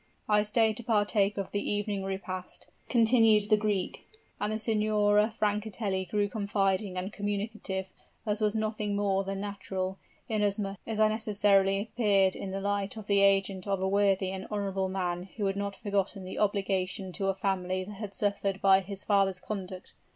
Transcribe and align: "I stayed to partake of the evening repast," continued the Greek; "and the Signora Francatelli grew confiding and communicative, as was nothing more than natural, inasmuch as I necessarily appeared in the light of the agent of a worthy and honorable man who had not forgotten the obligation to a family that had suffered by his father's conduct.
"I 0.27 0.41
stayed 0.41 0.77
to 0.77 0.83
partake 0.83 1.37
of 1.37 1.51
the 1.51 1.61
evening 1.61 2.03
repast," 2.03 2.65
continued 2.89 3.51
the 3.51 3.55
Greek; 3.55 4.01
"and 4.39 4.51
the 4.51 4.57
Signora 4.57 5.31
Francatelli 5.39 6.05
grew 6.09 6.27
confiding 6.27 6.97
and 6.97 7.13
communicative, 7.13 7.93
as 8.25 8.41
was 8.41 8.55
nothing 8.55 8.95
more 8.95 9.23
than 9.23 9.39
natural, 9.41 9.99
inasmuch 10.27 10.79
as 10.87 10.99
I 10.99 11.07
necessarily 11.07 11.79
appeared 11.81 12.35
in 12.35 12.49
the 12.49 12.61
light 12.61 12.97
of 12.97 13.05
the 13.05 13.19
agent 13.19 13.67
of 13.67 13.79
a 13.79 13.87
worthy 13.87 14.31
and 14.31 14.47
honorable 14.49 14.89
man 14.89 15.29
who 15.37 15.45
had 15.45 15.55
not 15.55 15.75
forgotten 15.75 16.25
the 16.25 16.39
obligation 16.39 17.11
to 17.11 17.27
a 17.27 17.35
family 17.35 17.83
that 17.83 17.93
had 17.93 18.15
suffered 18.15 18.59
by 18.59 18.79
his 18.79 19.03
father's 19.03 19.39
conduct. 19.39 19.93